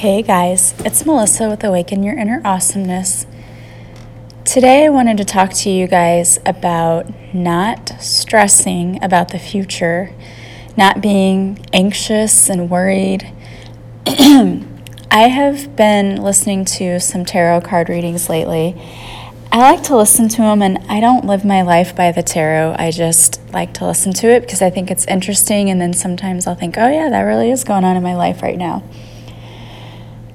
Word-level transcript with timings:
Hey 0.00 0.20
guys, 0.20 0.74
it's 0.84 1.06
Melissa 1.06 1.48
with 1.48 1.64
Awaken 1.64 2.02
Your 2.02 2.18
Inner 2.18 2.42
Awesomeness. 2.44 3.26
Today 4.44 4.84
I 4.84 4.90
wanted 4.90 5.16
to 5.16 5.24
talk 5.24 5.54
to 5.54 5.70
you 5.70 5.86
guys 5.86 6.38
about 6.44 7.06
not 7.32 7.94
stressing 7.98 9.02
about 9.02 9.30
the 9.30 9.38
future, 9.38 10.12
not 10.76 11.00
being 11.00 11.64
anxious 11.72 12.50
and 12.50 12.68
worried. 12.68 13.32
I 14.06 15.28
have 15.28 15.74
been 15.76 16.16
listening 16.22 16.66
to 16.76 17.00
some 17.00 17.24
tarot 17.24 17.62
card 17.62 17.88
readings 17.88 18.28
lately. 18.28 18.78
I 19.50 19.60
like 19.60 19.82
to 19.84 19.96
listen 19.96 20.28
to 20.28 20.42
them, 20.42 20.60
and 20.60 20.76
I 20.90 21.00
don't 21.00 21.24
live 21.24 21.42
my 21.42 21.62
life 21.62 21.96
by 21.96 22.12
the 22.12 22.22
tarot. 22.22 22.76
I 22.78 22.90
just 22.90 23.40
like 23.50 23.72
to 23.72 23.86
listen 23.86 24.12
to 24.12 24.26
it 24.26 24.40
because 24.40 24.60
I 24.60 24.68
think 24.68 24.90
it's 24.90 25.06
interesting, 25.06 25.70
and 25.70 25.80
then 25.80 25.94
sometimes 25.94 26.46
I'll 26.46 26.54
think, 26.54 26.76
oh, 26.76 26.86
yeah, 26.86 27.08
that 27.08 27.22
really 27.22 27.50
is 27.50 27.64
going 27.64 27.84
on 27.84 27.96
in 27.96 28.02
my 28.02 28.14
life 28.14 28.42
right 28.42 28.58
now. 28.58 28.82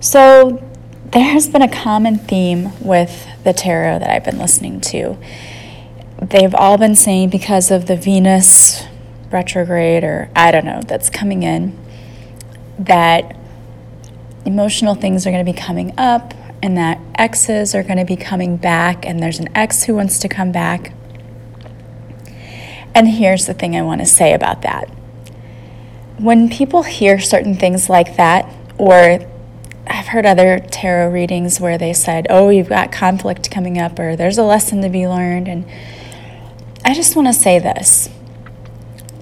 So 0.02 0.68
there 1.12 1.24
has 1.24 1.48
been 1.48 1.62
a 1.62 1.70
common 1.70 2.18
theme 2.18 2.72
with 2.84 3.28
the 3.44 3.54
tarot 3.54 4.00
that 4.00 4.10
I've 4.10 4.24
been 4.24 4.40
listening 4.40 4.82
to. 4.82 5.16
They've 6.20 6.56
all 6.56 6.80
been 6.80 6.96
saying 6.96 7.30
because 7.30 7.70
of 7.70 7.86
the 7.86 7.96
Venus 7.96 8.84
retrograde, 9.32 10.04
or 10.04 10.32
I 10.36 10.50
don't 10.50 10.66
know, 10.66 10.82
that's 10.82 11.12
coming 11.12 11.44
in, 11.44 11.78
that 12.80 13.38
emotional 14.44 14.96
things 14.96 15.28
are 15.28 15.32
going 15.32 15.46
to 15.46 15.52
be 15.52 15.58
coming 15.58 15.94
up 16.00 16.34
and 16.64 16.76
that 16.78 17.00
exes 17.14 17.76
are 17.76 17.84
going 17.84 18.00
to 18.00 18.06
be 18.06 18.16
coming 18.16 18.58
back, 18.58 19.06
and 19.06 19.22
there's 19.22 19.40
an 19.40 19.50
ex 19.56 19.84
who 19.84 19.96
wants 19.96 20.18
to 20.20 20.28
come 20.28 20.52
back. 20.52 20.94
And 22.96 23.08
here's 23.08 23.46
the 23.46 23.54
thing 23.54 23.76
I 23.76 23.84
want 23.84 24.02
to 24.02 24.08
say 24.08 24.34
about 24.34 24.64
that. 24.64 24.90
When 26.18 26.50
people 26.50 26.84
hear 26.84 27.20
certain 27.20 27.56
things 27.56 27.88
like 27.88 28.16
that, 28.18 28.52
or 28.78 29.31
heard 30.12 30.26
other 30.26 30.60
tarot 30.60 31.10
readings 31.10 31.62
where 31.62 31.78
they 31.78 31.94
said, 31.94 32.28
oh, 32.30 32.50
you've 32.50 32.68
got 32.68 32.92
conflict 32.92 33.50
coming 33.50 33.78
up, 33.78 33.98
or 33.98 34.18
there's 34.18 34.38
a 34.38 34.44
lesson 34.44 34.82
to 34.82 34.90
be 34.90 35.08
learned. 35.08 35.48
And 35.48 35.66
I 36.84 36.94
just 36.94 37.16
want 37.16 37.30
to 37.30 37.34
say 37.34 37.60
this. 37.60 38.10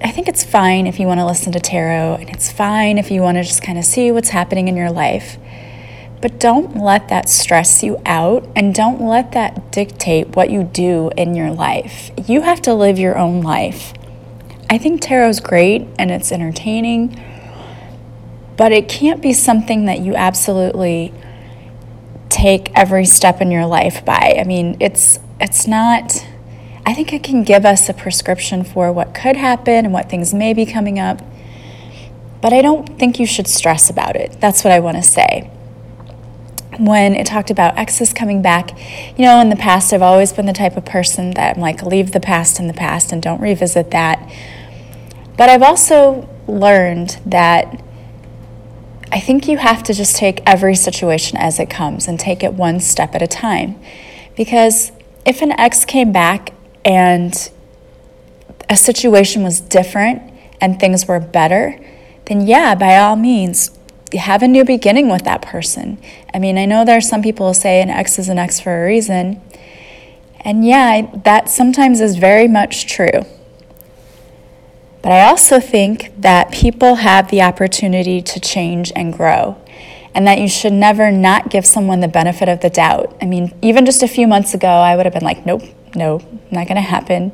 I 0.02 0.10
think 0.10 0.26
it's 0.26 0.42
fine 0.42 0.88
if 0.88 0.98
you 0.98 1.06
want 1.06 1.20
to 1.20 1.26
listen 1.26 1.52
to 1.52 1.60
tarot, 1.60 2.16
and 2.16 2.28
it's 2.28 2.50
fine 2.50 2.98
if 2.98 3.10
you 3.10 3.22
want 3.22 3.36
to 3.36 3.44
just 3.44 3.62
kind 3.62 3.78
of 3.78 3.84
see 3.84 4.10
what's 4.10 4.30
happening 4.30 4.66
in 4.66 4.76
your 4.76 4.90
life. 4.90 5.38
But 6.20 6.40
don't 6.40 6.76
let 6.76 7.08
that 7.08 7.28
stress 7.28 7.84
you 7.84 8.00
out, 8.04 8.48
and 8.56 8.74
don't 8.74 9.00
let 9.00 9.30
that 9.32 9.70
dictate 9.70 10.34
what 10.34 10.50
you 10.50 10.64
do 10.64 11.12
in 11.16 11.36
your 11.36 11.52
life. 11.52 12.10
You 12.26 12.40
have 12.40 12.60
to 12.62 12.74
live 12.74 12.98
your 12.98 13.16
own 13.16 13.42
life. 13.42 13.94
I 14.68 14.78
think 14.78 15.00
tarot's 15.00 15.40
great 15.40 15.86
and 15.98 16.10
it's 16.10 16.30
entertaining 16.30 17.20
but 18.60 18.72
it 18.72 18.90
can't 18.90 19.22
be 19.22 19.32
something 19.32 19.86
that 19.86 20.00
you 20.00 20.14
absolutely 20.14 21.14
take 22.28 22.70
every 22.74 23.06
step 23.06 23.40
in 23.40 23.50
your 23.50 23.64
life 23.64 24.04
by. 24.04 24.36
I 24.38 24.44
mean, 24.44 24.76
it's 24.80 25.18
it's 25.40 25.66
not 25.66 26.26
I 26.84 26.92
think 26.92 27.14
it 27.14 27.22
can 27.22 27.42
give 27.42 27.64
us 27.64 27.88
a 27.88 27.94
prescription 27.94 28.62
for 28.62 28.92
what 28.92 29.14
could 29.14 29.36
happen 29.36 29.86
and 29.86 29.94
what 29.94 30.10
things 30.10 30.34
may 30.34 30.52
be 30.52 30.66
coming 30.66 30.98
up. 30.98 31.22
But 32.42 32.52
I 32.52 32.60
don't 32.60 32.98
think 32.98 33.18
you 33.18 33.24
should 33.24 33.48
stress 33.48 33.88
about 33.88 34.14
it. 34.14 34.38
That's 34.42 34.62
what 34.62 34.74
I 34.74 34.80
want 34.80 34.98
to 34.98 35.02
say. 35.02 35.50
When 36.78 37.14
it 37.14 37.26
talked 37.26 37.50
about 37.50 37.78
exes 37.78 38.12
coming 38.12 38.42
back, 38.42 38.78
you 39.18 39.24
know, 39.24 39.40
in 39.40 39.48
the 39.48 39.56
past, 39.56 39.90
I've 39.94 40.02
always 40.02 40.34
been 40.34 40.44
the 40.44 40.52
type 40.52 40.76
of 40.76 40.84
person 40.84 41.30
that 41.30 41.56
I'm 41.56 41.62
like, 41.62 41.82
leave 41.82 42.12
the 42.12 42.20
past 42.20 42.60
in 42.60 42.66
the 42.66 42.74
past 42.74 43.10
and 43.10 43.22
don't 43.22 43.40
revisit 43.40 43.90
that. 43.92 44.30
But 45.38 45.48
I've 45.48 45.62
also 45.62 46.28
learned 46.46 47.18
that 47.24 47.82
I 49.12 49.18
think 49.18 49.48
you 49.48 49.58
have 49.58 49.82
to 49.84 49.94
just 49.94 50.16
take 50.16 50.40
every 50.46 50.76
situation 50.76 51.36
as 51.36 51.58
it 51.58 51.68
comes 51.68 52.06
and 52.06 52.18
take 52.18 52.42
it 52.42 52.54
one 52.54 52.78
step 52.80 53.14
at 53.14 53.22
a 53.22 53.26
time. 53.26 53.80
Because 54.36 54.92
if 55.26 55.42
an 55.42 55.52
ex 55.52 55.84
came 55.84 56.12
back 56.12 56.52
and 56.84 57.50
a 58.68 58.76
situation 58.76 59.42
was 59.42 59.60
different 59.60 60.22
and 60.60 60.78
things 60.78 61.08
were 61.08 61.18
better, 61.18 61.78
then 62.26 62.46
yeah, 62.46 62.74
by 62.74 62.96
all 62.96 63.16
means, 63.16 63.76
have 64.12 64.42
a 64.42 64.48
new 64.48 64.64
beginning 64.64 65.08
with 65.08 65.24
that 65.24 65.42
person. 65.42 65.98
I 66.32 66.38
mean, 66.38 66.58
I 66.58 66.64
know 66.64 66.84
there 66.84 66.96
are 66.96 67.00
some 67.00 67.22
people 67.22 67.48
who 67.48 67.54
say 67.54 67.82
an 67.82 67.90
ex 67.90 68.18
is 68.18 68.28
an 68.28 68.38
ex 68.38 68.60
for 68.60 68.82
a 68.82 68.86
reason. 68.86 69.40
And 70.40 70.64
yeah, 70.64 71.10
that 71.24 71.50
sometimes 71.50 72.00
is 72.00 72.16
very 72.16 72.48
much 72.48 72.86
true. 72.86 73.24
But 75.02 75.12
I 75.12 75.22
also 75.22 75.60
think 75.60 76.12
that 76.18 76.52
people 76.52 76.96
have 76.96 77.30
the 77.30 77.40
opportunity 77.42 78.20
to 78.20 78.40
change 78.40 78.92
and 78.94 79.12
grow, 79.12 79.56
and 80.14 80.26
that 80.26 80.38
you 80.38 80.48
should 80.48 80.72
never 80.72 81.10
not 81.10 81.48
give 81.48 81.64
someone 81.64 82.00
the 82.00 82.08
benefit 82.08 82.48
of 82.48 82.60
the 82.60 82.70
doubt. 82.70 83.16
I 83.22 83.26
mean, 83.26 83.54
even 83.62 83.86
just 83.86 84.02
a 84.02 84.08
few 84.08 84.26
months 84.26 84.52
ago, 84.52 84.68
I 84.68 84.96
would 84.96 85.06
have 85.06 85.14
been 85.14 85.24
like, 85.24 85.46
nope, 85.46 85.62
no, 85.94 86.20
not 86.50 86.66
going 86.66 86.76
to 86.76 86.82
happen. 86.82 87.32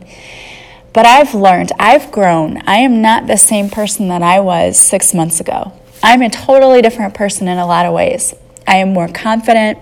But 0.93 1.07
I've 1.07 1.35
learned, 1.35 1.73
I've 1.79 2.11
grown. 2.11 2.63
I 2.67 2.77
am 2.77 3.03
not 3.03 3.27
the 3.27 3.37
same 3.37 3.69
person 3.69 4.09
that 4.09 4.23
I 4.23 4.41
was 4.41 4.79
six 4.79 5.13
months 5.13 5.41
ago. 5.41 5.73
I'm 6.03 6.23
a 6.23 6.31
totally 6.31 6.83
different 6.83 7.15
person 7.15 7.49
in 7.49 7.59
a 7.59 7.67
lot 7.67 7.85
of 7.85 7.93
ways. 7.93 8.35
I 8.67 8.77
am 8.77 8.93
more 8.93 9.09
confident. 9.09 9.79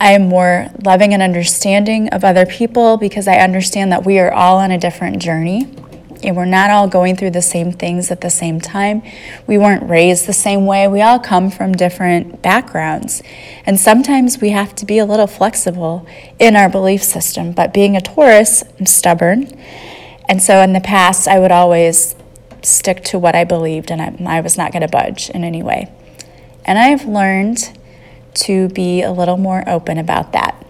I 0.00 0.12
am 0.12 0.28
more 0.28 0.68
loving 0.84 1.12
and 1.12 1.22
understanding 1.22 2.08
of 2.10 2.24
other 2.24 2.46
people 2.46 2.96
because 2.96 3.26
I 3.26 3.36
understand 3.36 3.92
that 3.92 4.04
we 4.04 4.18
are 4.18 4.32
all 4.32 4.58
on 4.58 4.70
a 4.70 4.78
different 4.78 5.20
journey 5.20 5.66
and 6.24 6.36
we're 6.36 6.44
not 6.44 6.70
all 6.70 6.88
going 6.88 7.16
through 7.16 7.30
the 7.30 7.42
same 7.42 7.72
things 7.72 8.10
at 8.10 8.20
the 8.20 8.30
same 8.30 8.60
time. 8.60 9.02
We 9.46 9.58
weren't 9.58 9.88
raised 9.88 10.26
the 10.26 10.32
same 10.32 10.66
way. 10.66 10.88
We 10.88 11.02
all 11.02 11.18
come 11.18 11.50
from 11.50 11.72
different 11.72 12.42
backgrounds. 12.42 13.22
And 13.66 13.78
sometimes 13.78 14.40
we 14.40 14.50
have 14.50 14.74
to 14.76 14.86
be 14.86 14.98
a 14.98 15.04
little 15.04 15.26
flexible 15.26 16.06
in 16.38 16.56
our 16.56 16.68
belief 16.68 17.02
system. 17.02 17.52
But 17.52 17.74
being 17.74 17.96
a 17.96 18.00
Taurus, 18.00 18.64
I'm 18.78 18.86
stubborn. 18.86 19.52
And 20.28 20.42
so 20.42 20.60
in 20.62 20.72
the 20.72 20.80
past, 20.80 21.28
I 21.28 21.38
would 21.38 21.52
always 21.52 22.14
stick 22.62 23.04
to 23.04 23.18
what 23.18 23.34
I 23.34 23.44
believed 23.44 23.90
and 23.90 24.00
I, 24.00 24.38
I 24.38 24.40
was 24.40 24.56
not 24.56 24.72
going 24.72 24.82
to 24.82 24.88
budge 24.88 25.30
in 25.30 25.44
any 25.44 25.62
way. 25.62 25.92
And 26.64 26.78
I 26.78 26.88
have 26.88 27.04
learned 27.04 27.78
to 28.34 28.68
be 28.70 29.02
a 29.02 29.12
little 29.12 29.36
more 29.36 29.62
open 29.68 29.98
about 29.98 30.32
that. 30.32 30.64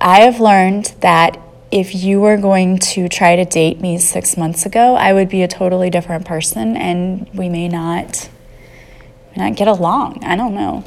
I 0.00 0.20
have 0.20 0.40
learned 0.40 0.94
that 1.00 1.40
if 1.70 1.94
you 1.94 2.20
were 2.20 2.36
going 2.36 2.78
to 2.78 3.08
try 3.08 3.36
to 3.36 3.44
date 3.44 3.80
me 3.80 3.98
six 3.98 4.36
months 4.36 4.64
ago, 4.64 4.94
I 4.94 5.12
would 5.12 5.28
be 5.28 5.42
a 5.42 5.48
totally 5.48 5.90
different 5.90 6.24
person 6.24 6.76
and 6.76 7.28
we 7.34 7.48
may 7.48 7.68
not, 7.68 8.28
not 9.36 9.56
get 9.56 9.68
along. 9.68 10.22
I 10.24 10.36
don't 10.36 10.54
know. 10.54 10.84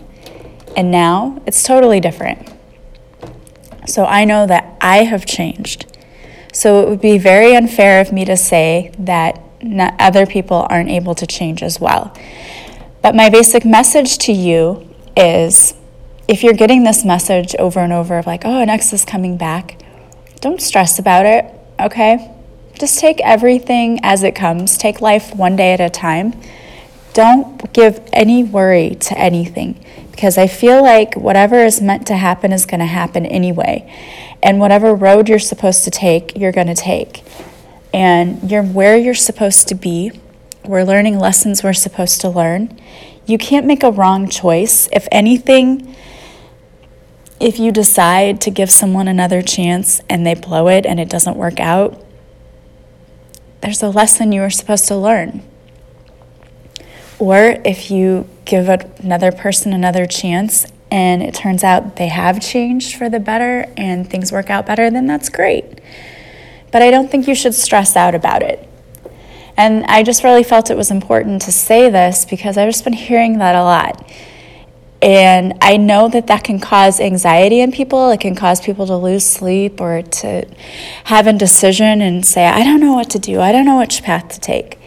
And 0.77 0.91
now 0.91 1.41
it's 1.45 1.63
totally 1.63 1.99
different. 1.99 2.49
So 3.87 4.05
I 4.05 4.23
know 4.23 4.47
that 4.47 4.77
I 4.79 5.03
have 5.03 5.25
changed. 5.25 5.85
So 6.53 6.81
it 6.81 6.89
would 6.89 7.01
be 7.01 7.17
very 7.17 7.55
unfair 7.55 7.99
of 8.01 8.11
me 8.11 8.23
to 8.25 8.37
say 8.37 8.91
that 8.99 9.41
other 9.99 10.25
people 10.25 10.65
aren't 10.69 10.89
able 10.89 11.15
to 11.15 11.27
change 11.27 11.61
as 11.61 11.79
well. 11.79 12.15
But 13.01 13.15
my 13.15 13.29
basic 13.29 13.65
message 13.65 14.17
to 14.19 14.31
you 14.31 14.87
is 15.17 15.73
if 16.27 16.43
you're 16.43 16.53
getting 16.53 16.83
this 16.83 17.03
message 17.03 17.55
over 17.55 17.79
and 17.79 17.91
over 17.91 18.17
of 18.17 18.27
like, 18.27 18.45
oh, 18.45 18.61
an 18.61 18.69
ex 18.69 18.93
is 18.93 19.03
coming 19.03 19.35
back, 19.35 19.81
don't 20.41 20.61
stress 20.61 20.99
about 20.99 21.25
it, 21.25 21.45
okay? 21.79 22.31
Just 22.79 22.99
take 22.99 23.19
everything 23.21 23.99
as 24.03 24.23
it 24.23 24.35
comes. 24.35 24.77
Take 24.77 25.01
life 25.01 25.35
one 25.35 25.55
day 25.55 25.73
at 25.73 25.81
a 25.81 25.89
time. 25.89 26.33
Don't 27.13 27.73
give 27.73 27.99
any 28.13 28.43
worry 28.43 28.95
to 28.95 29.17
anything 29.17 29.83
because 30.11 30.37
I 30.37 30.47
feel 30.47 30.81
like 30.81 31.15
whatever 31.15 31.63
is 31.63 31.81
meant 31.81 32.07
to 32.07 32.15
happen 32.15 32.51
is 32.53 32.65
going 32.65 32.79
to 32.79 32.85
happen 32.85 33.25
anyway. 33.25 33.91
And 34.41 34.59
whatever 34.59 34.93
road 34.93 35.27
you're 35.27 35.39
supposed 35.39 35.83
to 35.85 35.91
take, 35.91 36.37
you're 36.37 36.51
going 36.51 36.67
to 36.67 36.75
take. 36.75 37.23
And 37.93 38.49
you're 38.49 38.63
where 38.63 38.97
you're 38.97 39.15
supposed 39.15 39.67
to 39.69 39.75
be. 39.75 40.11
We're 40.63 40.83
learning 40.83 41.19
lessons 41.19 41.63
we're 41.63 41.73
supposed 41.73 42.21
to 42.21 42.29
learn. 42.29 42.79
You 43.25 43.37
can't 43.37 43.65
make 43.65 43.83
a 43.83 43.91
wrong 43.91 44.29
choice. 44.29 44.87
If 44.91 45.07
anything, 45.11 45.95
if 47.39 47.59
you 47.59 47.71
decide 47.71 48.41
to 48.41 48.51
give 48.51 48.69
someone 48.69 49.07
another 49.07 49.41
chance 49.41 50.01
and 50.09 50.25
they 50.25 50.33
blow 50.33 50.67
it 50.67 50.85
and 50.85 50.99
it 50.99 51.09
doesn't 51.09 51.37
work 51.37 51.59
out, 51.59 52.03
there's 53.61 53.81
a 53.81 53.89
lesson 53.89 54.31
you 54.31 54.41
were 54.41 54.49
supposed 54.49 54.87
to 54.87 54.95
learn. 54.95 55.41
Or 57.17 57.57
if 57.65 57.91
you 57.91 58.27
give 58.45 58.69
another 58.69 59.31
person 59.31 59.73
another 59.73 60.05
chance 60.05 60.65
and 60.91 61.21
it 61.21 61.33
turns 61.33 61.63
out 61.63 61.97
they 61.97 62.07
have 62.07 62.41
changed 62.41 62.95
for 62.95 63.09
the 63.09 63.19
better 63.19 63.71
and 63.77 64.09
things 64.09 64.31
work 64.31 64.49
out 64.49 64.65
better, 64.65 64.89
then 64.89 65.05
that's 65.05 65.29
great. 65.29 65.79
But 66.71 66.81
I 66.81 66.91
don't 66.91 67.11
think 67.11 67.27
you 67.27 67.35
should 67.35 67.53
stress 67.53 67.95
out 67.95 68.15
about 68.15 68.41
it. 68.41 68.67
And 69.57 69.83
I 69.85 70.03
just 70.03 70.23
really 70.23 70.43
felt 70.43 70.69
it 70.69 70.77
was 70.77 70.91
important 70.91 71.41
to 71.43 71.51
say 71.51 71.89
this 71.89 72.23
because 72.23 72.57
I've 72.57 72.69
just 72.69 72.85
been 72.85 72.93
hearing 72.93 73.39
that 73.39 73.55
a 73.55 73.63
lot. 73.63 74.09
And 75.01 75.57
I 75.61 75.77
know 75.77 76.09
that 76.09 76.27
that 76.27 76.43
can 76.43 76.59
cause 76.59 76.99
anxiety 76.99 77.61
in 77.61 77.71
people. 77.71 78.11
It 78.11 78.19
can 78.19 78.35
cause 78.35 78.59
people 78.59 78.85
to 78.87 78.97
lose 78.97 79.25
sleep 79.25 79.79
or 79.79 80.01
to 80.01 80.45
have 81.05 81.25
indecision 81.25 82.01
and 82.01 82.25
say, 82.25 82.45
I 82.45 82.63
don't 82.63 82.81
know 82.81 82.93
what 82.93 83.09
to 83.11 83.19
do. 83.19 83.39
I 83.39 83.53
don't 83.53 83.65
know 83.65 83.79
which 83.79 84.03
path 84.03 84.27
to 84.29 84.39
take. 84.39 84.77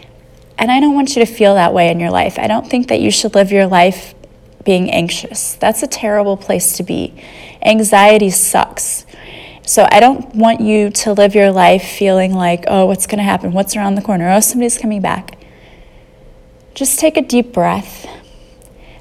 And 0.59 0.71
I 0.71 0.81
don't 0.81 0.95
want 0.95 1.17
you 1.17 1.25
to 1.25 1.33
feel 1.33 1.55
that 1.55 1.73
way 1.73 1.91
in 1.91 1.99
your 1.99 2.11
life. 2.11 2.39
I 2.39 2.47
don't 2.47 2.69
think 2.69 2.89
that 2.89 3.01
you 3.01 3.11
should 3.11 3.35
live 3.35 3.51
your 3.51 3.67
life 3.67 4.15
being 4.65 4.91
anxious. 4.91 5.55
That's 5.55 5.83
a 5.83 5.87
terrible 5.87 6.37
place 6.37 6.77
to 6.77 6.83
be. 6.83 7.15
Anxiety 7.63 8.29
sucks. 8.31 9.07
So 9.65 9.89
I 9.91 10.01
don't 10.01 10.35
want 10.35 10.61
you 10.61 10.91
to 10.91 11.15
live 11.15 11.35
your 11.35 11.51
life 11.51 11.85
feeling 11.85 12.35
like, 12.35 12.65
oh, 12.67 12.85
what's 12.85 13.07
going 13.07 13.19
to 13.19 13.25
happen? 13.25 13.53
What's 13.53 13.77
around 13.77 13.95
the 13.95 14.03
corner? 14.03 14.31
Oh, 14.31 14.41
somebody's 14.41 14.77
coming 14.77 15.01
back. 15.01 15.39
Just 16.75 16.99
take 16.99 17.17
a 17.17 17.23
deep 17.23 17.53
breath 17.53 18.07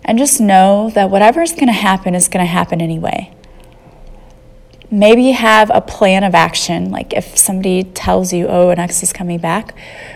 and 0.03 0.17
just 0.17 0.41
know 0.41 0.89
that 0.93 1.09
whatever's 1.09 1.53
going 1.53 1.67
to 1.67 1.73
happen 1.73 2.15
is 2.15 2.27
going 2.27 2.45
to 2.45 2.51
happen 2.51 2.81
anyway 2.81 3.33
maybe 4.91 5.31
have 5.31 5.71
a 5.73 5.79
plan 5.79 6.23
of 6.23 6.35
action. 6.35 6.91
Like 6.91 7.13
if 7.13 7.37
somebody 7.37 7.83
tells 7.83 8.33
you, 8.33 8.47
oh, 8.47 8.69
an 8.69 8.79
ex 8.79 9.01
is 9.01 9.13
coming 9.13 9.39
back, 9.39 9.73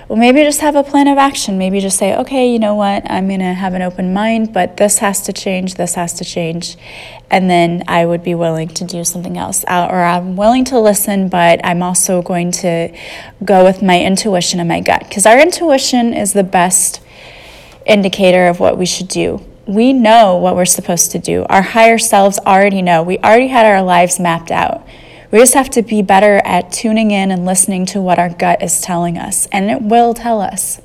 well, 0.10 0.20
maybe 0.20 0.44
just 0.44 0.60
have 0.60 0.76
a 0.76 0.84
plan 0.84 1.08
of 1.08 1.18
action. 1.18 1.58
Maybe 1.58 1.80
just 1.80 1.98
say, 1.98 2.16
okay, 2.18 2.52
you 2.52 2.60
know 2.60 2.76
what, 2.76 3.10
I'm 3.10 3.28
going 3.30 3.40
to 3.40 3.54
have 3.54 3.74
an 3.74 3.82
open 3.82 4.14
mind, 4.14 4.54
but 4.54 4.76
this 4.76 5.00
has 5.00 5.22
to 5.24 5.34
change, 5.34 5.76
this 5.76 5.96
has 5.96 6.14
to 6.16 6.26
change. 6.26 6.76
And 7.32 7.50
then 7.50 7.84
I 7.88 8.06
would 8.06 8.22
be 8.22 8.36
willing 8.36 8.68
to 8.68 8.84
do 8.84 9.04
something 9.06 9.38
else. 9.38 9.64
Uh, 9.68 9.88
or 9.90 10.04
I'm 10.04 10.36
willing 10.36 10.66
to 10.66 10.80
listen, 10.80 11.30
but 11.30 11.62
I'm 11.64 11.82
also 11.82 12.22
going 12.22 12.52
to 12.52 12.96
go 13.44 13.64
with 13.64 13.82
my 13.82 14.00
intuition 14.02 14.60
and 14.60 14.68
my 14.68 14.82
gut. 14.82 15.06
Because 15.08 15.26
our 15.26 15.40
intuition 15.40 16.14
is 16.14 16.34
the 16.34 16.44
best 16.44 17.02
indicator 17.86 18.48
of 18.48 18.60
what 18.60 18.78
we 18.78 18.86
should 18.86 19.08
do 19.08 19.44
we 19.68 19.94
know 19.94 20.38
what 20.38 20.56
we're 20.56 20.66
supposed 20.66 21.12
to 21.12 21.20
do. 21.20 21.46
Our 21.50 21.62
higher 21.62 21.98
selves 21.98 22.40
already 22.40 22.82
know. 22.82 23.02
We 23.02 23.18
already 23.20 23.48
had 23.48 23.66
our 23.66 23.82
lives 23.82 24.20
mapped 24.20 24.52
out. 24.52 24.88
We 25.32 25.40
just 25.40 25.56
have 25.56 25.70
to 25.72 25.82
be 25.82 26.02
better 26.02 26.38
at 26.46 26.72
tuning 26.72 27.12
in 27.12 27.32
and 27.32 27.46
listening 27.46 27.86
to 27.88 28.02
what 28.02 28.20
our 28.20 28.30
gut 28.30 28.62
is 28.62 28.80
telling 28.80 29.18
us, 29.18 29.48
and 29.48 29.70
it 29.70 29.82
will 29.82 30.14
tell 30.14 30.40
us. 30.40 30.82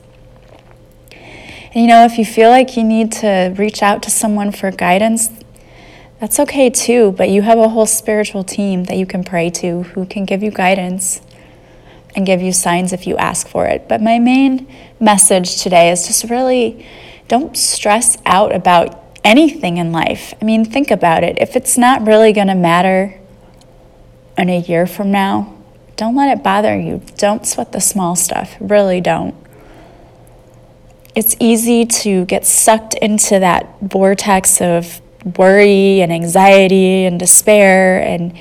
And 1.72 1.84
you 1.84 1.86
know, 1.86 2.04
if 2.04 2.18
you 2.18 2.24
feel 2.24 2.48
like 2.48 2.76
you 2.76 2.82
need 2.82 3.12
to 3.12 3.54
reach 3.56 3.82
out 3.82 4.02
to 4.04 4.10
someone 4.10 4.50
for 4.50 4.70
guidance, 4.70 5.30
that's 6.18 6.40
okay 6.40 6.68
too, 6.68 7.12
but 7.12 7.30
you 7.30 7.42
have 7.42 7.58
a 7.58 7.68
whole 7.68 7.86
spiritual 7.86 8.44
team 8.44 8.84
that 8.84 8.96
you 8.96 9.06
can 9.06 9.22
pray 9.24 9.50
to 9.50 9.84
who 9.84 10.04
can 10.04 10.24
give 10.24 10.42
you 10.42 10.50
guidance 10.50 11.20
and 12.16 12.26
give 12.26 12.42
you 12.42 12.52
signs 12.52 12.92
if 12.92 13.06
you 13.06 13.16
ask 13.16 13.46
for 13.46 13.66
it. 13.66 13.88
But 13.88 14.02
my 14.02 14.18
main 14.18 14.66
message 14.98 15.62
today 15.62 15.90
is 15.90 16.06
just 16.06 16.24
really 16.24 16.84
don't 17.30 17.56
stress 17.56 18.18
out 18.26 18.52
about 18.52 19.00
anything 19.22 19.76
in 19.76 19.92
life. 19.92 20.34
I 20.42 20.44
mean, 20.44 20.64
think 20.64 20.90
about 20.90 21.22
it. 21.22 21.38
If 21.40 21.54
it's 21.54 21.78
not 21.78 22.04
really 22.04 22.32
going 22.32 22.48
to 22.48 22.56
matter 22.56 23.20
in 24.36 24.50
a 24.50 24.58
year 24.58 24.84
from 24.84 25.12
now, 25.12 25.56
don't 25.94 26.16
let 26.16 26.36
it 26.36 26.42
bother 26.42 26.76
you. 26.76 27.02
Don't 27.18 27.46
sweat 27.46 27.70
the 27.70 27.80
small 27.80 28.16
stuff. 28.16 28.56
Really 28.58 29.00
don't. 29.00 29.36
It's 31.14 31.36
easy 31.38 31.86
to 31.86 32.24
get 32.24 32.44
sucked 32.44 32.94
into 32.94 33.38
that 33.38 33.76
vortex 33.80 34.60
of 34.60 35.00
worry 35.38 36.00
and 36.00 36.12
anxiety 36.12 37.04
and 37.04 37.16
despair, 37.16 38.02
and 38.02 38.36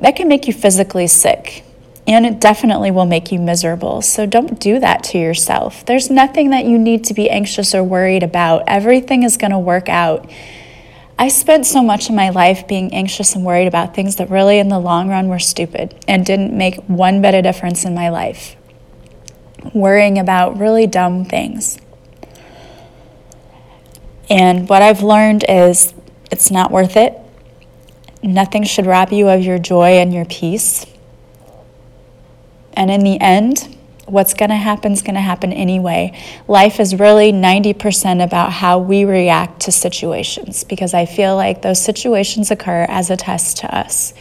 that 0.00 0.16
can 0.16 0.26
make 0.26 0.48
you 0.48 0.52
physically 0.52 1.06
sick 1.06 1.62
and 2.06 2.24
it 2.24 2.40
definitely 2.40 2.90
will 2.90 3.06
make 3.06 3.32
you 3.32 3.40
miserable. 3.40 4.00
So 4.00 4.26
don't 4.26 4.60
do 4.60 4.78
that 4.78 5.02
to 5.04 5.18
yourself. 5.18 5.84
There's 5.86 6.08
nothing 6.08 6.50
that 6.50 6.64
you 6.64 6.78
need 6.78 7.04
to 7.04 7.14
be 7.14 7.28
anxious 7.28 7.74
or 7.74 7.82
worried 7.82 8.22
about. 8.22 8.62
Everything 8.68 9.24
is 9.24 9.36
going 9.36 9.50
to 9.50 9.58
work 9.58 9.88
out. 9.88 10.30
I 11.18 11.28
spent 11.28 11.66
so 11.66 11.82
much 11.82 12.08
of 12.08 12.14
my 12.14 12.28
life 12.28 12.68
being 12.68 12.92
anxious 12.92 13.34
and 13.34 13.44
worried 13.44 13.66
about 13.66 13.94
things 13.94 14.16
that 14.16 14.30
really, 14.30 14.58
in 14.58 14.68
the 14.68 14.78
long 14.78 15.08
run, 15.08 15.28
were 15.28 15.38
stupid 15.38 15.94
and 16.06 16.24
didn't 16.24 16.56
make 16.56 16.76
one 16.84 17.22
bit 17.22 17.34
of 17.34 17.42
difference 17.42 17.84
in 17.84 17.94
my 17.94 18.10
life. 18.10 18.54
Worrying 19.72 20.18
about 20.18 20.58
really 20.58 20.86
dumb 20.86 21.24
things. 21.24 21.78
And 24.28 24.68
what 24.68 24.82
I've 24.82 25.02
learned 25.02 25.44
is 25.48 25.94
it's 26.30 26.50
not 26.50 26.70
worth 26.70 26.96
it. 26.96 27.14
Nothing 28.22 28.64
should 28.64 28.86
rob 28.86 29.10
you 29.10 29.28
of 29.28 29.42
your 29.42 29.58
joy 29.58 29.92
and 29.98 30.12
your 30.12 30.24
peace. 30.26 30.84
And 32.76 32.90
in 32.90 33.00
the 33.00 33.18
end, 33.20 33.76
what's 34.06 34.34
going 34.34 34.50
to 34.50 34.56
happen 34.56 34.92
is 34.92 35.02
going 35.02 35.14
to 35.14 35.20
happen 35.20 35.52
anyway. 35.52 36.12
Life 36.46 36.78
is 36.78 36.98
really 36.98 37.32
90% 37.32 38.22
about 38.22 38.52
how 38.52 38.78
we 38.78 39.04
react 39.04 39.60
to 39.62 39.72
situations 39.72 40.64
because 40.64 40.94
I 40.94 41.06
feel 41.06 41.36
like 41.36 41.62
those 41.62 41.82
situations 41.82 42.50
occur 42.50 42.86
as 42.88 43.10
a 43.10 43.16
test 43.16 43.58
to 43.58 43.76
us 43.76 44.14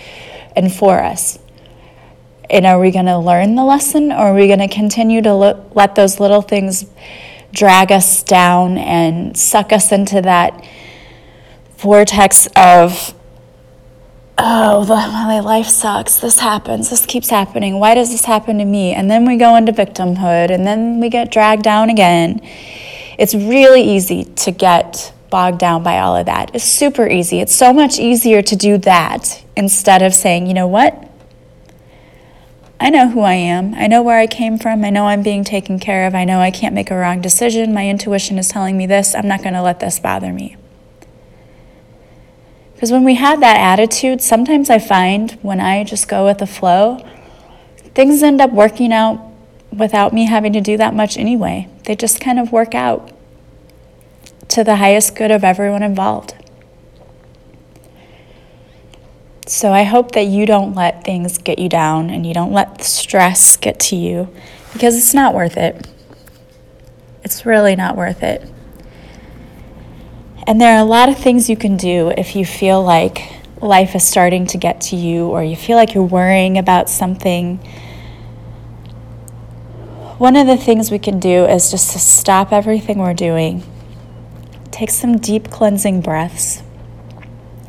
and 0.55 0.73
for 0.73 1.03
us. 1.03 1.37
And 2.49 2.65
are 2.65 2.79
we 2.79 2.91
going 2.91 3.05
to 3.05 3.17
learn 3.17 3.55
the 3.55 3.63
lesson 3.63 4.11
or 4.11 4.27
are 4.27 4.35
we 4.35 4.47
going 4.47 4.59
to 4.59 4.67
continue 4.67 5.21
to 5.21 5.33
lo- 5.33 5.71
let 5.73 5.95
those 5.95 6.19
little 6.19 6.41
things 6.41 6.85
drag 7.51 7.91
us 7.91 8.21
down 8.23 8.77
and 8.77 9.35
suck 9.37 9.71
us 9.71 9.91
into 9.91 10.21
that 10.21 10.65
vortex 11.77 12.47
of 12.55 13.14
oh, 14.37 14.85
my 15.27 15.39
life 15.39 15.67
sucks. 15.67 16.17
This 16.17 16.39
happens. 16.39 16.89
This 16.89 17.05
keeps 17.05 17.29
happening. 17.29 17.79
Why 17.79 17.95
does 17.95 18.11
this 18.11 18.25
happen 18.25 18.57
to 18.57 18.65
me? 18.65 18.93
And 18.93 19.09
then 19.09 19.25
we 19.25 19.37
go 19.37 19.55
into 19.55 19.71
victimhood 19.71 20.51
and 20.51 20.65
then 20.65 20.99
we 20.99 21.09
get 21.09 21.31
dragged 21.31 21.63
down 21.63 21.89
again. 21.89 22.41
It's 23.17 23.33
really 23.33 23.81
easy 23.81 24.25
to 24.25 24.51
get 24.51 25.13
bogged 25.29 25.59
down 25.59 25.83
by 25.83 25.99
all 25.99 26.15
of 26.15 26.25
that. 26.27 26.51
It's 26.53 26.65
super 26.65 27.07
easy. 27.07 27.39
It's 27.39 27.55
so 27.55 27.73
much 27.73 27.99
easier 27.99 28.41
to 28.41 28.55
do 28.55 28.77
that 28.79 29.43
instead 29.55 30.01
of 30.01 30.13
saying, 30.13 30.47
you 30.47 30.53
know 30.53 30.67
what? 30.67 31.01
I 32.79 32.89
know 32.89 33.09
who 33.09 33.21
I 33.21 33.33
am. 33.33 33.73
I 33.73 33.87
know 33.87 34.03
where 34.03 34.19
I 34.19 34.27
came 34.27 34.59
from. 34.59 34.83
I 34.83 34.89
know 34.89 35.07
I'm 35.07 35.23
being 35.23 35.45
taken 35.45 35.79
care 35.79 36.07
of. 36.07 36.13
I 36.13 36.25
know 36.25 36.39
I 36.39 36.51
can't 36.51 36.75
make 36.75 36.91
a 36.91 36.95
wrong 36.95 37.21
decision. 37.21 37.73
My 37.73 37.89
intuition 37.89 38.37
is 38.37 38.49
telling 38.49 38.77
me 38.77 38.85
this. 38.85 39.15
I'm 39.15 39.27
not 39.27 39.41
going 39.41 39.53
to 39.53 39.61
let 39.61 39.79
this 39.79 39.97
bother 39.97 40.33
me. 40.33 40.57
Because 42.75 42.91
when 42.91 43.05
we 43.05 43.15
have 43.15 43.39
that 43.39 43.57
attitude, 43.57 44.21
sometimes 44.21 44.69
I 44.69 44.79
find 44.79 45.31
when 45.41 45.61
I 45.61 45.83
just 45.85 46.07
go 46.09 46.25
with 46.25 46.39
the 46.39 46.45
flow, 46.47 47.03
things 47.93 48.21
end 48.21 48.41
up 48.41 48.51
working 48.51 48.91
out 48.91 49.19
without 49.71 50.13
me 50.13 50.25
having 50.25 50.53
to 50.53 50.61
do 50.61 50.75
that 50.77 50.93
much 50.93 51.17
anyway. 51.17 51.69
They 51.85 51.95
just 51.95 52.19
kind 52.19 52.37
of 52.37 52.51
work 52.51 52.75
out 52.75 53.11
to 54.49 54.63
the 54.63 54.75
highest 54.75 55.15
good 55.15 55.31
of 55.31 55.43
everyone 55.43 55.83
involved. 55.83 56.35
So 59.47 59.71
I 59.71 59.83
hope 59.83 60.11
that 60.11 60.23
you 60.23 60.45
don't 60.45 60.73
let 60.73 61.03
things 61.03 61.37
get 61.37 61.59
you 61.59 61.69
down 61.69 62.09
and 62.09 62.25
you 62.25 62.33
don't 62.33 62.51
let 62.51 62.83
stress 62.83 63.55
get 63.55 63.79
to 63.81 63.95
you 63.95 64.27
because 64.73 64.97
it's 64.97 65.13
not 65.13 65.33
worth 65.33 65.55
it. 65.55 65.87
It's 67.23 67.45
really 67.45 67.75
not 67.75 67.95
worth 67.95 68.21
it. 68.23 68.49
And 70.47 70.61
there 70.61 70.75
are 70.75 70.79
a 70.79 70.87
lot 70.87 71.09
of 71.09 71.17
things 71.17 71.49
you 71.49 71.57
can 71.57 71.75
do 71.75 72.13
if 72.15 72.35
you 72.35 72.45
feel 72.45 72.83
like 72.83 73.31
life 73.61 73.95
is 73.95 74.05
starting 74.05 74.45
to 74.47 74.59
get 74.59 74.79
to 74.79 74.95
you 74.95 75.25
or 75.27 75.43
you 75.43 75.55
feel 75.55 75.75
like 75.75 75.95
you're 75.95 76.03
worrying 76.03 76.59
about 76.59 76.87
something. 76.87 77.57
One 80.19 80.35
of 80.35 80.45
the 80.45 80.55
things 80.55 80.91
we 80.91 80.99
can 80.99 81.19
do 81.19 81.45
is 81.45 81.71
just 81.71 81.91
to 81.93 81.99
stop 81.99 82.53
everything 82.53 82.99
we're 82.99 83.15
doing, 83.15 83.63
take 84.69 84.91
some 84.91 85.17
deep 85.17 85.49
cleansing 85.49 86.01
breaths, 86.01 86.61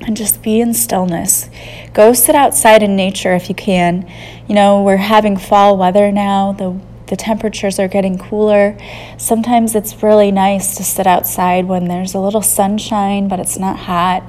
and 0.03 0.15
just 0.15 0.43
be 0.43 0.61
in 0.61 0.75
stillness. 0.75 1.49
Go 1.95 2.13
sit 2.13 2.35
outside 2.35 2.83
in 2.83 2.95
nature 2.95 3.35
if 3.35 3.49
you 3.49 3.55
can. 3.55 4.07
You 4.47 4.55
know, 4.55 4.83
we're 4.83 4.99
having 4.99 5.39
fall 5.39 5.79
weather 5.79 6.13
now. 6.13 6.53
The 6.53 6.79
the 7.07 7.17
temperatures 7.17 7.79
are 7.79 7.89
getting 7.89 8.19
cooler. 8.19 8.77
Sometimes 9.17 9.75
it's 9.75 10.03
really 10.03 10.31
nice 10.31 10.77
to 10.77 10.85
sit 10.85 11.07
outside 11.07 11.67
when 11.67 11.89
there's 11.89 12.15
a 12.15 12.21
little 12.21 12.43
sunshine, 12.43 13.29
but 13.29 13.41
it's 13.41 13.59
not 13.59 13.79
hot. 13.79 14.23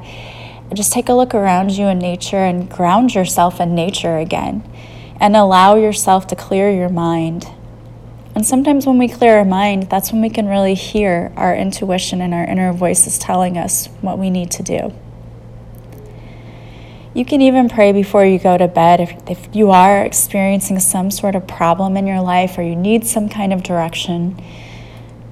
Just 0.74 0.91
take 0.91 1.10
a 1.10 1.13
look 1.13 1.34
around 1.34 1.72
you 1.72 1.88
in 1.88 1.98
nature 1.98 2.38
and 2.43 2.69
ground 2.69 3.15
yourself 3.15 3.60
in 3.60 3.74
nature 3.74 4.17
again 4.17 4.63
and 5.19 5.36
allow 5.36 5.75
yourself 5.75 6.27
to 6.27 6.36
clear 6.36 6.69
your 6.69 6.89
mind. 6.89 7.48
And 8.36 8.46
sometimes 8.46 8.86
when 8.86 9.00
we 9.00 9.07
clear 9.07 9.38
our 9.38 9.46
mind, 9.46 9.89
that's 9.89 10.12
when 10.12 10.22
we 10.22 10.29
can 10.29 10.48
really 10.48 10.75
hear 10.75 11.34
our 11.36 11.55
intuition 11.55 12.22
and 12.22 12.34
our 12.34 12.43
inner 12.43 12.72
voices 12.74 13.17
telling 13.17 13.57
us 13.57 13.88
what 14.01 14.19
we 14.19 14.29
need 14.29 14.51
to 14.51 14.63
do. 14.63 14.93
You 17.17 17.25
can 17.25 17.41
even 17.41 17.67
pray 17.67 17.93
before 17.93 18.24
you 18.27 18.38
go 18.38 18.59
to 18.59 18.67
bed 18.67 19.00
if, 19.00 19.12
if 19.27 19.55
you 19.55 19.71
are 19.71 20.05
experiencing 20.05 20.79
some 20.79 21.09
sort 21.09 21.33
of 21.33 21.47
problem 21.47 21.97
in 21.97 22.05
your 22.05 22.21
life 22.21 22.59
or 22.59 22.62
you 22.62 22.75
need 22.75 23.07
some 23.07 23.27
kind 23.27 23.51
of 23.51 23.63
direction. 23.63 24.39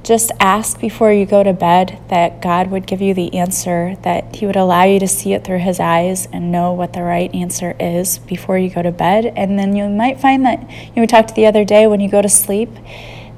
Just 0.01 0.31
ask 0.39 0.79
before 0.79 1.13
you 1.13 1.27
go 1.27 1.43
to 1.43 1.53
bed 1.53 1.99
that 2.07 2.41
God 2.41 2.71
would 2.71 2.87
give 2.87 3.03
you 3.03 3.13
the 3.13 3.35
answer, 3.35 3.97
that 4.01 4.35
He 4.35 4.47
would 4.47 4.55
allow 4.55 4.85
you 4.85 4.99
to 4.99 5.07
see 5.07 5.33
it 5.33 5.43
through 5.43 5.59
His 5.59 5.79
eyes 5.79 6.27
and 6.33 6.51
know 6.51 6.73
what 6.73 6.93
the 6.93 7.03
right 7.03 7.31
answer 7.35 7.75
is 7.79 8.17
before 8.17 8.57
you 8.57 8.71
go 8.71 8.81
to 8.81 8.91
bed. 8.91 9.27
And 9.35 9.59
then 9.59 9.75
you 9.75 9.87
might 9.87 10.19
find 10.19 10.43
that, 10.43 10.61
you 10.61 10.95
know, 10.95 11.01
we 11.01 11.05
talked 11.05 11.35
the 11.35 11.45
other 11.45 11.63
day 11.63 11.85
when 11.85 11.99
you 11.99 12.09
go 12.09 12.23
to 12.23 12.29
sleep, 12.29 12.69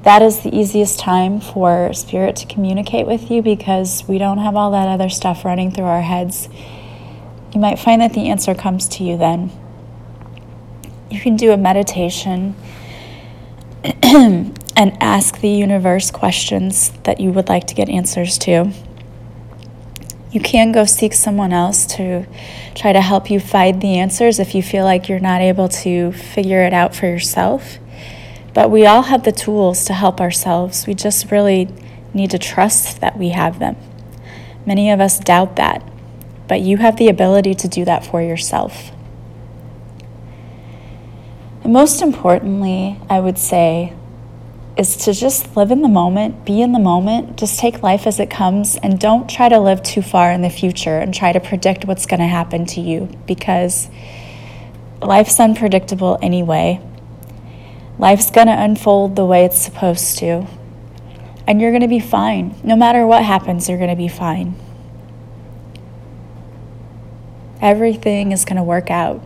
that 0.04 0.22
is 0.22 0.40
the 0.40 0.56
easiest 0.56 0.98
time 0.98 1.42
for 1.42 1.92
Spirit 1.92 2.36
to 2.36 2.46
communicate 2.46 3.06
with 3.06 3.30
you 3.30 3.42
because 3.42 4.08
we 4.08 4.16
don't 4.16 4.38
have 4.38 4.56
all 4.56 4.70
that 4.70 4.88
other 4.88 5.10
stuff 5.10 5.44
running 5.44 5.70
through 5.70 5.84
our 5.84 6.00
heads 6.00 6.48
you 7.52 7.60
might 7.60 7.78
find 7.78 8.00
that 8.02 8.12
the 8.12 8.28
answer 8.28 8.54
comes 8.54 8.88
to 8.88 9.04
you 9.04 9.16
then. 9.16 9.50
You 11.10 11.20
can 11.20 11.36
do 11.36 11.52
a 11.52 11.56
meditation. 11.56 12.54
and 14.78 14.96
ask 15.00 15.40
the 15.40 15.48
universe 15.48 16.12
questions 16.12 16.90
that 17.02 17.18
you 17.20 17.32
would 17.32 17.48
like 17.48 17.66
to 17.66 17.74
get 17.74 17.88
answers 17.88 18.38
to. 18.38 18.72
You 20.30 20.40
can 20.40 20.70
go 20.70 20.84
seek 20.84 21.14
someone 21.14 21.52
else 21.52 21.84
to 21.96 22.26
try 22.76 22.92
to 22.92 23.00
help 23.00 23.30
you 23.30 23.40
find 23.40 23.80
the 23.80 23.98
answers 23.98 24.38
if 24.38 24.54
you 24.54 24.62
feel 24.62 24.84
like 24.84 25.08
you're 25.08 25.18
not 25.18 25.40
able 25.40 25.68
to 25.68 26.12
figure 26.12 26.62
it 26.62 26.72
out 26.72 26.94
for 26.94 27.06
yourself. 27.06 27.78
But 28.54 28.70
we 28.70 28.86
all 28.86 29.02
have 29.02 29.24
the 29.24 29.32
tools 29.32 29.84
to 29.86 29.94
help 29.94 30.20
ourselves. 30.20 30.86
We 30.86 30.94
just 30.94 31.30
really 31.30 31.68
need 32.14 32.30
to 32.30 32.38
trust 32.38 33.00
that 33.00 33.18
we 33.18 33.30
have 33.30 33.58
them. 33.58 33.76
Many 34.64 34.90
of 34.90 35.00
us 35.00 35.18
doubt 35.18 35.56
that, 35.56 35.82
but 36.48 36.62
you 36.62 36.78
have 36.78 36.96
the 36.96 37.08
ability 37.08 37.54
to 37.54 37.68
do 37.68 37.84
that 37.84 38.04
for 38.04 38.20
yourself. 38.22 38.90
And 41.62 41.72
most 41.72 42.00
importantly, 42.00 42.98
I 43.10 43.20
would 43.20 43.38
say, 43.38 43.92
is 44.78 44.96
to 44.96 45.12
just 45.12 45.56
live 45.56 45.70
in 45.70 45.82
the 45.82 45.88
moment, 45.88 46.46
be 46.46 46.62
in 46.62 46.72
the 46.72 46.78
moment, 46.78 47.36
just 47.36 47.58
take 47.58 47.82
life 47.82 48.06
as 48.06 48.18
it 48.18 48.30
comes, 48.30 48.76
and 48.76 48.98
don't 48.98 49.28
try 49.28 49.48
to 49.48 49.58
live 49.58 49.82
too 49.82 50.00
far 50.00 50.30
in 50.32 50.40
the 50.40 50.50
future 50.50 50.98
and 50.98 51.12
try 51.12 51.32
to 51.32 51.40
predict 51.40 51.84
what's 51.84 52.06
going 52.06 52.20
to 52.20 52.26
happen 52.26 52.64
to 52.64 52.80
you 52.80 53.08
because 53.26 53.88
life's 55.02 55.38
unpredictable 55.38 56.18
anyway. 56.22 56.80
Life's 57.98 58.30
going 58.30 58.46
to 58.46 58.52
unfold 58.52 59.16
the 59.16 59.26
way 59.26 59.44
it's 59.44 59.60
supposed 59.60 60.18
to, 60.18 60.46
and 61.46 61.60
you're 61.60 61.72
going 61.72 61.82
to 61.82 61.88
be 61.88 61.98
fine. 61.98 62.54
No 62.62 62.76
matter 62.76 63.04
what 63.04 63.24
happens, 63.24 63.68
you're 63.68 63.78
going 63.78 63.90
to 63.90 63.96
be 63.96 64.08
fine. 64.08 64.54
Everything 67.60 68.32
is 68.32 68.44
going 68.44 68.56
to 68.56 68.62
work 68.62 68.90
out 68.90 69.22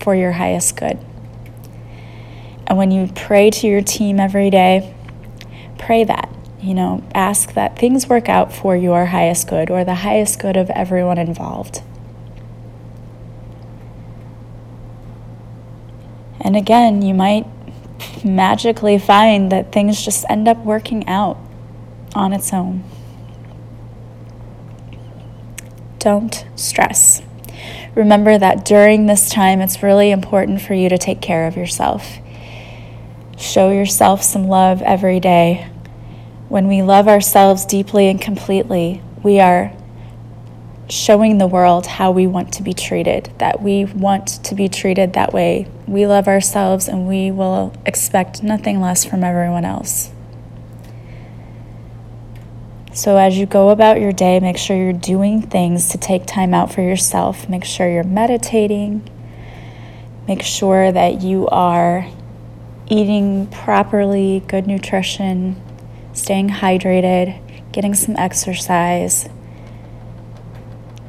for 0.00 0.14
your 0.14 0.32
highest 0.32 0.76
good. 0.76 0.98
And 2.66 2.78
when 2.78 2.90
you 2.90 3.08
pray 3.14 3.50
to 3.50 3.66
your 3.66 3.82
team 3.82 4.18
every 4.18 4.50
day, 4.50 4.94
pray 5.78 6.04
that. 6.04 6.32
You 6.60 6.74
know, 6.74 7.04
ask 7.14 7.52
that 7.54 7.78
things 7.78 8.08
work 8.08 8.28
out 8.28 8.52
for 8.52 8.74
your 8.74 9.06
highest 9.06 9.48
good 9.48 9.70
or 9.70 9.84
the 9.84 9.96
highest 9.96 10.40
good 10.40 10.56
of 10.56 10.68
everyone 10.70 11.18
involved. 11.18 11.82
And 16.40 16.56
again, 16.56 17.02
you 17.02 17.14
might 17.14 17.46
magically 18.24 18.98
find 18.98 19.50
that 19.52 19.72
things 19.72 20.04
just 20.04 20.24
end 20.28 20.48
up 20.48 20.58
working 20.58 21.06
out 21.08 21.38
on 22.14 22.32
its 22.32 22.52
own. 22.52 22.84
Don't 25.98 26.44
stress. 26.54 27.22
Remember 27.94 28.36
that 28.36 28.64
during 28.64 29.06
this 29.06 29.30
time, 29.30 29.60
it's 29.60 29.82
really 29.82 30.10
important 30.10 30.60
for 30.60 30.74
you 30.74 30.88
to 30.88 30.98
take 30.98 31.20
care 31.20 31.46
of 31.46 31.56
yourself. 31.56 32.18
Show 33.38 33.70
yourself 33.70 34.22
some 34.22 34.48
love 34.48 34.82
every 34.82 35.20
day. 35.20 35.68
When 36.48 36.68
we 36.68 36.82
love 36.82 37.08
ourselves 37.08 37.64
deeply 37.64 38.08
and 38.08 38.20
completely, 38.20 39.02
we 39.22 39.40
are 39.40 39.72
showing 40.88 41.38
the 41.38 41.46
world 41.46 41.86
how 41.86 42.10
we 42.10 42.26
want 42.26 42.52
to 42.54 42.62
be 42.62 42.72
treated, 42.72 43.32
that 43.38 43.60
we 43.60 43.84
want 43.84 44.28
to 44.44 44.54
be 44.54 44.68
treated 44.68 45.14
that 45.14 45.32
way. 45.32 45.66
We 45.86 46.06
love 46.06 46.28
ourselves 46.28 46.88
and 46.88 47.08
we 47.08 47.30
will 47.30 47.72
expect 47.84 48.42
nothing 48.42 48.80
less 48.80 49.04
from 49.04 49.24
everyone 49.24 49.64
else. 49.64 50.12
So, 52.96 53.18
as 53.18 53.36
you 53.36 53.44
go 53.44 53.68
about 53.68 54.00
your 54.00 54.10
day, 54.10 54.40
make 54.40 54.56
sure 54.56 54.74
you're 54.74 54.94
doing 54.94 55.42
things 55.42 55.90
to 55.90 55.98
take 55.98 56.24
time 56.24 56.54
out 56.54 56.72
for 56.72 56.80
yourself. 56.80 57.46
Make 57.46 57.62
sure 57.62 57.86
you're 57.90 58.02
meditating. 58.02 59.06
Make 60.26 60.40
sure 60.40 60.90
that 60.90 61.20
you 61.20 61.46
are 61.48 62.08
eating 62.88 63.48
properly, 63.48 64.42
good 64.48 64.66
nutrition, 64.66 65.60
staying 66.14 66.48
hydrated, 66.48 67.38
getting 67.70 67.92
some 67.92 68.16
exercise, 68.16 69.28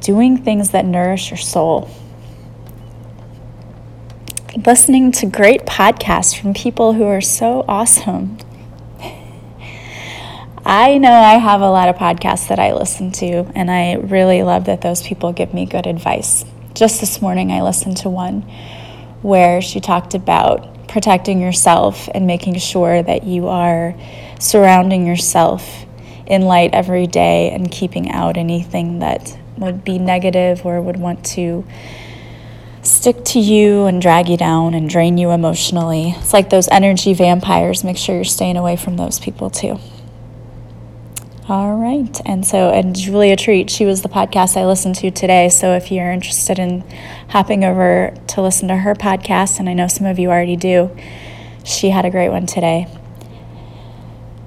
doing 0.00 0.36
things 0.36 0.72
that 0.72 0.84
nourish 0.84 1.30
your 1.30 1.38
soul, 1.38 1.88
listening 4.66 5.10
to 5.12 5.24
great 5.24 5.62
podcasts 5.62 6.38
from 6.38 6.52
people 6.52 6.92
who 6.92 7.04
are 7.04 7.22
so 7.22 7.64
awesome. 7.66 8.36
I 10.70 10.98
know 10.98 11.10
I 11.10 11.38
have 11.38 11.62
a 11.62 11.70
lot 11.70 11.88
of 11.88 11.96
podcasts 11.96 12.48
that 12.48 12.58
I 12.58 12.74
listen 12.74 13.10
to, 13.12 13.50
and 13.54 13.70
I 13.70 13.94
really 13.94 14.42
love 14.42 14.66
that 14.66 14.82
those 14.82 15.00
people 15.00 15.32
give 15.32 15.54
me 15.54 15.64
good 15.64 15.86
advice. 15.86 16.44
Just 16.74 17.00
this 17.00 17.22
morning, 17.22 17.50
I 17.50 17.62
listened 17.62 17.96
to 17.98 18.10
one 18.10 18.42
where 19.22 19.62
she 19.62 19.80
talked 19.80 20.12
about 20.12 20.86
protecting 20.86 21.40
yourself 21.40 22.10
and 22.12 22.26
making 22.26 22.58
sure 22.58 23.02
that 23.02 23.24
you 23.24 23.48
are 23.48 23.94
surrounding 24.38 25.06
yourself 25.06 25.86
in 26.26 26.42
light 26.42 26.74
every 26.74 27.06
day 27.06 27.50
and 27.50 27.70
keeping 27.70 28.10
out 28.10 28.36
anything 28.36 28.98
that 28.98 29.38
would 29.56 29.84
be 29.84 29.98
negative 29.98 30.66
or 30.66 30.82
would 30.82 30.98
want 30.98 31.24
to 31.24 31.64
stick 32.82 33.24
to 33.24 33.40
you 33.40 33.86
and 33.86 34.02
drag 34.02 34.28
you 34.28 34.36
down 34.36 34.74
and 34.74 34.90
drain 34.90 35.16
you 35.16 35.30
emotionally. 35.30 36.10
It's 36.18 36.34
like 36.34 36.50
those 36.50 36.68
energy 36.68 37.14
vampires. 37.14 37.84
Make 37.84 37.96
sure 37.96 38.16
you're 38.16 38.24
staying 38.24 38.58
away 38.58 38.76
from 38.76 38.98
those 38.98 39.18
people 39.18 39.48
too. 39.48 39.80
All 41.48 41.76
right. 41.76 42.20
And 42.26 42.46
so, 42.46 42.68
and 42.68 42.94
Julia 42.94 43.34
Treat, 43.34 43.70
she 43.70 43.86
was 43.86 44.02
the 44.02 44.08
podcast 44.10 44.54
I 44.54 44.66
listened 44.66 44.96
to 44.96 45.10
today. 45.10 45.48
So 45.48 45.72
if 45.72 45.90
you're 45.90 46.12
interested 46.12 46.58
in 46.58 46.84
hopping 47.30 47.64
over 47.64 48.12
to 48.26 48.42
listen 48.42 48.68
to 48.68 48.76
her 48.76 48.94
podcast, 48.94 49.58
and 49.58 49.66
I 49.66 49.72
know 49.72 49.88
some 49.88 50.06
of 50.06 50.18
you 50.18 50.28
already 50.28 50.56
do, 50.56 50.94
she 51.64 51.88
had 51.88 52.04
a 52.04 52.10
great 52.10 52.28
one 52.28 52.44
today. 52.44 52.86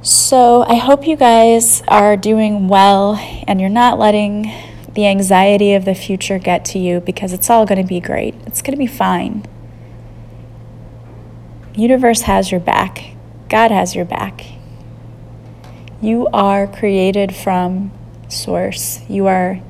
So 0.03 0.61
I 0.61 0.75
hope 0.75 1.07
you 1.07 1.15
guys 1.15 1.81
are 1.87 2.15
doing 2.15 2.67
well 2.67 3.15
and 3.47 3.59
you're 3.59 3.69
not 3.71 3.97
letting 3.97 4.51
the 4.93 5.07
anxiety 5.07 5.73
of 5.73 5.85
the 5.85 5.95
future 5.95 6.37
get 6.37 6.63
to 6.65 6.77
you 6.77 6.99
because 6.99 7.33
it's 7.33 7.49
all 7.49 7.65
going 7.65 7.81
to 7.81 7.87
be 7.87 7.99
great. 7.99 8.35
It's 8.45 8.61
going 8.61 8.73
to 8.73 8.77
be 8.77 8.85
fine. 8.85 9.43
Universe 11.73 12.21
has 12.21 12.51
your 12.51 12.59
back. 12.59 13.15
God 13.49 13.71
has 13.71 13.95
your 13.95 14.05
back. 14.05 14.60
You 16.01 16.27
are 16.33 16.65
created 16.65 17.35
from 17.35 17.91
Source. 18.27 19.01
You 19.07 19.27
are 19.27 19.61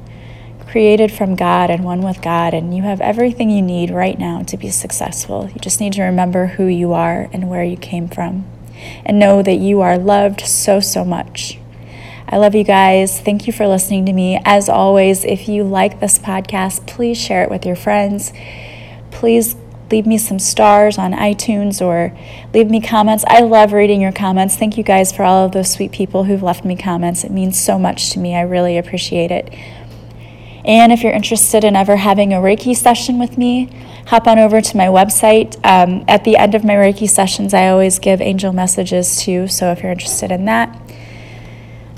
created 0.65 1.11
from 1.11 1.35
God 1.35 1.69
and 1.69 1.83
one 1.83 2.01
with 2.01 2.21
God, 2.21 2.53
and 2.53 2.73
you 2.73 2.83
have 2.83 3.01
everything 3.01 3.49
you 3.49 3.61
need 3.61 3.89
right 3.89 4.17
now 4.17 4.41
to 4.43 4.55
be 4.55 4.69
successful. 4.69 5.49
You 5.49 5.59
just 5.59 5.81
need 5.81 5.91
to 5.93 6.03
remember 6.03 6.47
who 6.47 6.67
you 6.67 6.93
are 6.93 7.29
and 7.33 7.49
where 7.49 7.65
you 7.65 7.75
came 7.75 8.07
from, 8.07 8.45
and 9.05 9.19
know 9.19 9.41
that 9.41 9.55
you 9.55 9.81
are 9.81 9.97
loved 9.97 10.39
so, 10.39 10.79
so 10.79 11.03
much. 11.03 11.59
I 12.29 12.37
love 12.37 12.55
you 12.55 12.63
guys. 12.63 13.19
Thank 13.19 13.45
you 13.45 13.51
for 13.51 13.67
listening 13.67 14.05
to 14.05 14.13
me. 14.13 14.39
As 14.45 14.69
always, 14.69 15.25
if 15.25 15.49
you 15.49 15.65
like 15.65 15.99
this 15.99 16.17
podcast, 16.17 16.87
please 16.87 17.17
share 17.17 17.43
it 17.43 17.49
with 17.49 17.65
your 17.65 17.75
friends. 17.75 18.31
Please 19.11 19.57
leave 19.91 20.07
me 20.07 20.17
some 20.17 20.39
stars 20.39 20.97
on 20.97 21.13
iTunes 21.13 21.81
or 21.81 22.17
leave 22.53 22.69
me 22.69 22.81
comments. 22.81 23.23
I 23.27 23.41
love 23.41 23.73
reading 23.73 24.01
your 24.01 24.11
comments. 24.11 24.55
Thank 24.55 24.77
you 24.77 24.83
guys 24.83 25.11
for 25.11 25.23
all 25.23 25.45
of 25.45 25.51
those 25.51 25.71
sweet 25.71 25.91
people 25.91 26.23
who've 26.23 26.43
left 26.43 26.65
me 26.65 26.75
comments. 26.75 27.23
It 27.23 27.31
means 27.31 27.59
so 27.59 27.77
much 27.77 28.11
to 28.11 28.19
me. 28.19 28.35
I 28.35 28.41
really 28.41 28.77
appreciate 28.77 29.31
it. 29.31 29.53
And 30.63 30.91
if 30.91 31.01
you're 31.01 31.11
interested 31.11 31.63
in 31.63 31.75
ever 31.75 31.95
having 31.95 32.33
a 32.33 32.37
Reiki 32.37 32.75
session 32.75 33.17
with 33.17 33.37
me, 33.37 33.69
hop 34.07 34.27
on 34.27 34.37
over 34.37 34.61
to 34.61 34.77
my 34.77 34.87
website. 34.87 35.55
Um, 35.65 36.05
at 36.07 36.23
the 36.23 36.37
end 36.37 36.53
of 36.53 36.63
my 36.63 36.75
Reiki 36.75 37.09
sessions, 37.09 37.53
I 37.53 37.69
always 37.69 37.97
give 37.97 38.21
angel 38.21 38.53
messages 38.53 39.21
too. 39.21 39.47
So 39.47 39.71
if 39.71 39.81
you're 39.81 39.91
interested 39.91 40.31
in 40.31 40.45
that, 40.45 40.80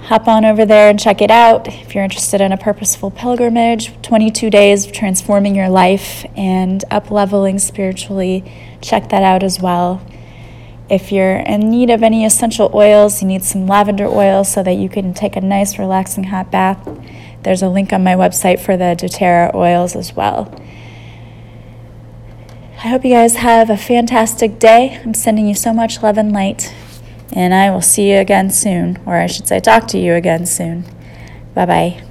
hop 0.03 0.27
on 0.27 0.43
over 0.43 0.65
there 0.65 0.89
and 0.89 1.00
check 1.00 1.22
it 1.22 1.31
out. 1.31 1.67
If 1.67 1.95
you're 1.95 2.03
interested 2.03 2.41
in 2.41 2.51
a 2.51 2.57
purposeful 2.57 3.10
pilgrimage, 3.10 4.01
22 4.01 4.50
days 4.50 4.86
of 4.86 4.91
transforming 4.91 5.55
your 5.55 5.69
life 5.69 6.25
and 6.36 6.83
up 6.91 7.10
leveling 7.10 7.57
spiritually, 7.57 8.43
check 8.81 9.10
that 9.10 9.24
out 9.24 9.43
as 9.43 9.62
well. 9.62 10.05
If 10.89 11.13
you're 11.13 11.38
in 11.38 11.69
need 11.72 11.89
of 11.89 12.03
any 12.03 12.25
essential 12.25 12.69
oils, 12.74 13.22
you 13.22 13.27
need 13.29 13.43
some 13.45 13.65
lavender 13.65 14.05
oil 14.05 14.43
so 14.43 14.62
that 14.63 14.74
you 14.74 14.89
can 14.89 15.13
take 15.13 15.38
a 15.38 15.41
nice, 15.41 15.79
relaxing 15.79 16.25
hot 16.25 16.51
bath. 16.51 16.86
There's 17.43 17.62
a 17.62 17.69
link 17.69 17.93
on 17.93 18.03
my 18.03 18.15
website 18.15 18.60
for 18.60 18.75
the 18.75 18.95
doTERRA 19.00 19.55
oils 19.55 19.95
as 19.95 20.13
well. 20.13 20.53
I 22.83 22.89
hope 22.89 23.05
you 23.05 23.12
guys 23.12 23.38
have 23.38 23.69
a 23.69 23.77
fantastic 23.77 24.60
day. 24.60 25.00
I'm 25.05 25.13
sending 25.13 25.48
you 25.48 25.55
so 25.55 25.74
much 25.74 26.03
love 26.03 26.17
and 26.17 26.33
light. 26.33 26.74
And 27.35 27.53
I 27.53 27.71
will 27.71 27.81
see 27.81 28.11
you 28.11 28.19
again 28.19 28.51
soon, 28.51 28.99
or 29.05 29.15
I 29.15 29.27
should 29.27 29.47
say, 29.47 29.59
talk 29.59 29.87
to 29.89 29.97
you 29.97 30.13
again 30.13 30.45
soon. 30.45 30.85
Bye 31.55 31.65
bye. 31.65 32.03